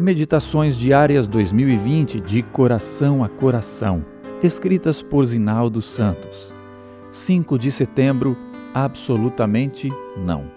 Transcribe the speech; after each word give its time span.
Meditações 0.00 0.78
Diárias 0.78 1.28
2020 1.28 2.22
de 2.22 2.42
Coração 2.42 3.22
a 3.22 3.28
Coração, 3.28 4.02
escritas 4.42 5.02
por 5.02 5.22
Zinaldo 5.26 5.82
Santos. 5.82 6.54
5 7.12 7.58
de 7.58 7.70
setembro, 7.70 8.34
absolutamente 8.72 9.90
não. 10.16 10.50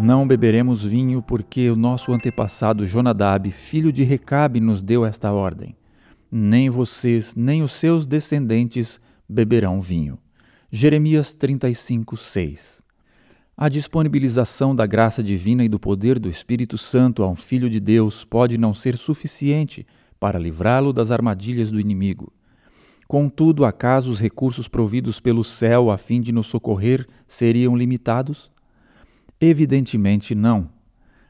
Não 0.00 0.28
beberemos 0.28 0.84
vinho 0.84 1.20
porque 1.20 1.70
o 1.70 1.74
nosso 1.74 2.12
antepassado 2.12 2.86
Jonadab, 2.86 3.50
filho 3.50 3.92
de 3.92 4.04
Recabe, 4.04 4.60
nos 4.60 4.80
deu 4.80 5.04
esta 5.04 5.32
ordem. 5.32 5.74
Nem 6.30 6.70
vocês, 6.70 7.34
nem 7.34 7.64
os 7.64 7.72
seus 7.72 8.06
descendentes 8.06 9.00
beberão 9.28 9.80
vinho. 9.80 10.16
Jeremias 10.70 11.32
35, 11.32 12.16
6 12.16 12.91
a 13.56 13.68
disponibilização 13.68 14.74
da 14.74 14.86
graça 14.86 15.22
divina 15.22 15.62
e 15.62 15.68
do 15.68 15.78
poder 15.78 16.18
do 16.18 16.28
Espírito 16.28 16.78
Santo 16.78 17.22
a 17.22 17.28
um 17.28 17.36
filho 17.36 17.68
de 17.68 17.78
Deus 17.78 18.24
pode 18.24 18.56
não 18.56 18.72
ser 18.72 18.96
suficiente 18.96 19.86
para 20.18 20.38
livrá-lo 20.38 20.92
das 20.92 21.10
armadilhas 21.10 21.70
do 21.70 21.78
inimigo. 21.78 22.32
Contudo, 23.06 23.66
acaso 23.66 24.10
os 24.10 24.18
recursos 24.18 24.68
providos 24.68 25.20
pelo 25.20 25.44
céu 25.44 25.90
a 25.90 25.98
fim 25.98 26.20
de 26.20 26.32
nos 26.32 26.46
socorrer 26.46 27.06
seriam 27.28 27.76
limitados? 27.76 28.50
Evidentemente 29.38 30.34
não. 30.34 30.70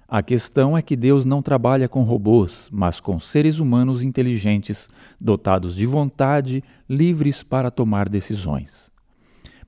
A 0.07 0.23
questão 0.23 0.77
é 0.77 0.83
que 0.83 0.95
Deus 0.95 1.25
não 1.25 1.43
trabalha 1.43 1.89
com 1.89 2.03
robôs, 2.03 2.69
mas 2.71 3.01
com 3.01 3.19
seres 3.19 3.59
humanos 3.59 4.03
inteligentes, 4.03 4.89
dotados 5.21 5.75
de 5.75 5.87
vontade, 5.87 6.63
livres 6.89 7.43
para 7.43 7.71
tomar 7.71 8.09
decisões 8.09 8.92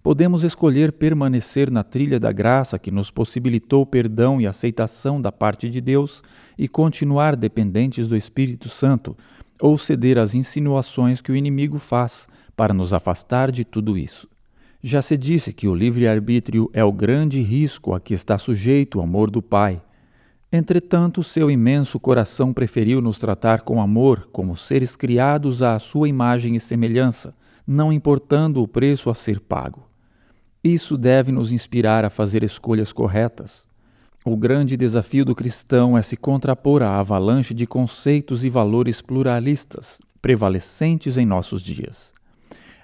podemos 0.05 0.45
escolher 0.45 0.93
permanecer 0.93 1.71
na 1.71 1.83
trilha 1.83 2.21
da 2.21 2.31
graça 2.31 2.79
que 2.79 2.91
nos 2.91 3.11
possibilitou 3.11 3.87
perdão 3.87 4.39
e 4.39 4.47
aceitação 4.47 5.19
da 5.19 5.33
parte 5.33 5.71
de 5.71 5.81
Deus 5.81 6.23
e 6.59 6.69
continuar 6.69 7.35
dependentes 7.35 8.07
do 8.07 8.15
Espírito 8.15 8.69
Santo, 8.69 9.17
ou 9.59 9.79
ceder 9.79 10.19
às 10.19 10.35
insinuações 10.35 11.23
que 11.23 11.33
o 11.33 11.37
inimigo 11.37 11.79
faz 11.79 12.29
para 12.55 12.75
nos 12.75 12.93
afastar 12.93 13.51
de 13.51 13.65
tudo 13.65 13.97
isso. 13.97 14.29
Já 14.83 15.01
se 15.01 15.17
disse 15.17 15.55
que 15.55 15.67
o 15.67 15.75
livre-arbítrio 15.75 16.69
é 16.75 16.85
o 16.85 16.93
grande 16.93 17.41
risco 17.41 17.95
a 17.95 17.99
que 17.99 18.13
está 18.13 18.37
sujeito 18.37 18.99
o 18.99 19.03
amor 19.03 19.31
do 19.31 19.41
Pai. 19.41 19.81
Entretanto, 20.53 21.23
seu 21.23 21.51
imenso 21.51 21.99
coração 21.99 22.53
preferiu 22.53 23.01
nos 23.01 23.17
tratar 23.17 23.63
com 23.63 23.81
amor 23.81 24.29
como 24.31 24.55
seres 24.55 24.97
criados 24.97 25.63
à 25.63 25.79
sua 25.79 26.11
imagem 26.11 26.57
e 26.57 26.61
semelhança, 26.61 27.35
não 27.67 27.91
importando 27.91 28.63
o 28.63 28.69
preço 28.69 29.09
a 29.09 29.15
ser 29.15 29.41
pago. 29.41 29.94
Isso 30.65 30.97
deve 30.97 31.31
nos 31.31 31.53
inspirar 31.53 32.07
a 32.07 32.11
fazer 32.11 32.43
escolhas 32.43 32.91
corretas. 32.91 33.69
O 34.25 34.35
grande 34.35 34.79
desafio 34.79 35.23
do 35.23 35.35
cristão 35.35 35.99
é 35.99 36.01
se 36.01 36.17
contrapor 36.17 36.83
à 36.83 36.99
avalanche 36.99 37.53
de 37.53 37.67
conceitos 37.67 38.47
e 38.47 38.49
valores 38.49 39.03
pluralistas 39.03 40.01
prevalecentes 40.23 41.19
em 41.19 41.27
nossos 41.27 41.63
dias. 41.63 42.15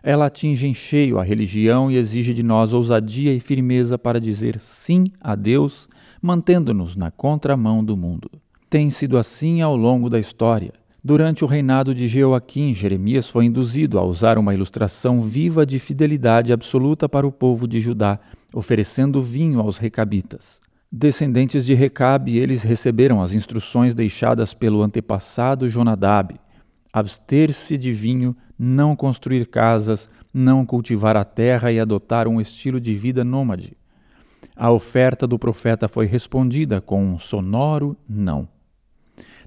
Ela 0.02 0.26
atinge 0.26 0.66
em 0.66 0.74
cheio 0.74 1.18
a 1.18 1.22
religião 1.22 1.90
e 1.90 1.96
exige 1.96 2.34
de 2.34 2.42
nós 2.42 2.74
ousadia 2.74 3.32
e 3.32 3.40
firmeza 3.40 3.98
para 3.98 4.20
dizer 4.20 4.60
sim 4.60 5.06
a 5.18 5.34
Deus, 5.34 5.88
mantendo-nos 6.20 6.96
na 6.96 7.10
contramão 7.10 7.82
do 7.82 7.96
mundo. 7.96 8.30
Tem 8.68 8.90
sido 8.90 9.16
assim 9.16 9.62
ao 9.62 9.74
longo 9.74 10.10
da 10.10 10.18
história. 10.18 10.74
Durante 11.02 11.42
o 11.42 11.46
reinado 11.46 11.94
de 11.94 12.06
Jeoaquim, 12.06 12.74
Jeremias 12.74 13.26
foi 13.26 13.46
induzido 13.46 13.98
a 13.98 14.04
usar 14.04 14.36
uma 14.36 14.52
ilustração 14.52 15.22
viva 15.22 15.64
de 15.64 15.78
fidelidade 15.78 16.52
absoluta 16.52 17.08
para 17.08 17.26
o 17.26 17.32
povo 17.32 17.66
de 17.66 17.80
Judá, 17.80 18.20
oferecendo 18.52 19.22
vinho 19.22 19.60
aos 19.60 19.78
recabitas. 19.78 20.60
Descendentes 20.92 21.64
de 21.64 21.72
Recabe, 21.72 22.36
eles 22.36 22.62
receberam 22.62 23.22
as 23.22 23.32
instruções 23.32 23.94
deixadas 23.94 24.52
pelo 24.52 24.82
antepassado 24.82 25.70
Jonadab: 25.70 26.38
abster-se 26.92 27.78
de 27.78 27.92
vinho, 27.92 28.36
não 28.58 28.94
construir 28.94 29.46
casas, 29.46 30.10
não 30.34 30.66
cultivar 30.66 31.16
a 31.16 31.24
terra 31.24 31.72
e 31.72 31.80
adotar 31.80 32.28
um 32.28 32.38
estilo 32.40 32.78
de 32.78 32.94
vida 32.94 33.24
nômade. 33.24 33.74
A 34.54 34.70
oferta 34.70 35.26
do 35.26 35.38
profeta 35.38 35.88
foi 35.88 36.04
respondida 36.04 36.78
com 36.78 37.02
um 37.02 37.18
sonoro 37.18 37.96
não. 38.06 38.46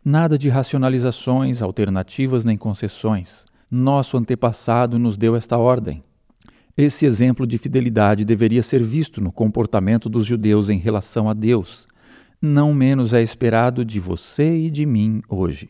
Nada 0.06 0.38
de 0.38 0.50
racionalizações, 0.50 1.62
alternativas 1.62 2.44
nem 2.44 2.58
concessões. 2.58 3.46
Nosso 3.72 4.18
antepassado 4.18 5.00
nos 5.00 5.16
deu 5.16 5.34
esta 5.34 5.58
ordem. 5.58 6.04
Esse 6.76 7.06
exemplo 7.06 7.48
de 7.48 7.58
fidelidade 7.58 8.26
deveria 8.26 8.62
ser 8.62 8.84
visto 8.84 9.22
no 9.22 9.32
comportamento 9.32 10.10
dos 10.10 10.26
judeus 10.26 10.68
em 10.68 10.78
relação 10.78 11.30
a 11.30 11.34
Deus. 11.34 11.88
Não 12.42 12.74
menos 12.74 13.14
é 13.14 13.24
esperado 13.24 13.86
de 13.86 14.02
você 14.02 14.66
e 14.66 14.70
de 14.70 14.86
mim 14.86 15.22
hoje. 15.30 15.70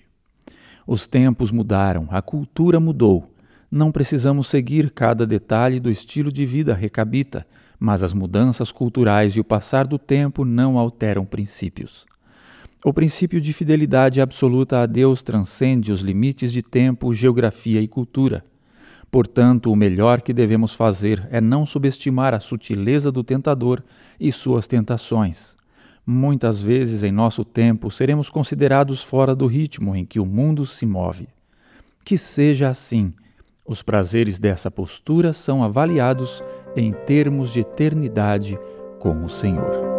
Os 0.87 1.05
tempos 1.05 1.51
mudaram, 1.51 2.07
a 2.09 2.19
cultura 2.19 2.79
mudou. 2.79 3.31
Não 3.69 3.91
precisamos 3.91 4.47
seguir 4.47 4.89
cada 4.89 5.27
detalhe 5.27 5.79
do 5.79 5.91
estilo 5.91 6.31
de 6.31 6.43
vida 6.43 6.73
recabita, 6.73 7.45
mas 7.79 8.01
as 8.01 8.13
mudanças 8.13 8.71
culturais 8.71 9.35
e 9.35 9.39
o 9.39 9.43
passar 9.43 9.85
do 9.85 9.99
tempo 9.99 10.43
não 10.43 10.79
alteram 10.79 11.23
princípios. 11.23 12.07
O 12.83 12.91
princípio 12.91 13.39
de 13.39 13.53
fidelidade 13.53 14.19
absoluta 14.19 14.81
a 14.81 14.85
Deus 14.85 15.23
transcende 15.23 15.89
os 15.89 16.01
limites 16.01 16.51
de 16.51 16.61
tempo, 16.61 17.13
geografia 17.13 17.79
e 17.81 17.87
cultura. 17.87 18.43
Portanto, 19.09 19.71
o 19.71 19.75
melhor 19.75 20.21
que 20.21 20.33
devemos 20.33 20.73
fazer 20.73 21.25
é 21.31 21.39
não 21.39 21.65
subestimar 21.65 22.33
a 22.33 22.41
sutileza 22.41 23.09
do 23.09 23.23
tentador 23.23 23.81
e 24.19 24.33
suas 24.33 24.67
tentações. 24.67 25.55
Muitas 26.05 26.61
vezes 26.61 27.03
em 27.03 27.11
nosso 27.11 27.45
tempo 27.45 27.89
seremos 27.89 28.29
considerados 28.29 29.01
fora 29.01 29.33
do 29.33 29.47
ritmo 29.47 29.95
em 29.95 30.05
que 30.05 30.19
o 30.19 30.25
mundo 30.25 30.65
se 30.65 30.85
move. 30.85 31.29
Que 32.03 32.17
seja 32.17 32.67
assim. 32.67 33.13
Os 33.65 33.81
prazeres 33.81 34.39
dessa 34.39 34.69
postura 34.69 35.31
são 35.31 35.63
avaliados 35.63 36.41
em 36.75 36.91
termos 36.91 37.53
de 37.53 37.61
eternidade 37.61 38.59
com 38.99 39.23
o 39.23 39.29
Senhor. 39.29 39.92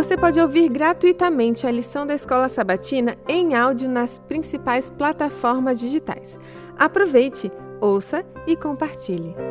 Você 0.00 0.16
pode 0.16 0.40
ouvir 0.40 0.70
gratuitamente 0.70 1.66
a 1.66 1.70
lição 1.70 2.06
da 2.06 2.14
Escola 2.14 2.48
Sabatina 2.48 3.18
em 3.28 3.54
áudio 3.54 3.86
nas 3.86 4.18
principais 4.18 4.88
plataformas 4.88 5.78
digitais. 5.78 6.40
Aproveite, 6.78 7.52
ouça 7.82 8.24
e 8.46 8.56
compartilhe. 8.56 9.49